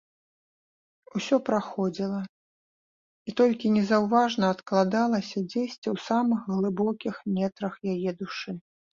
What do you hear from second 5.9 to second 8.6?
самых глыбокіх нетрах яе душы.